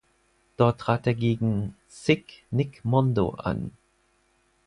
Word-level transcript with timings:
Dort 0.57 0.79
trat 0.81 1.05
er 1.05 1.13
gegen 1.13 1.75
„Sick“ 1.87 2.47
Nick 2.49 2.83
Mondo 2.83 3.35
an. 3.35 3.69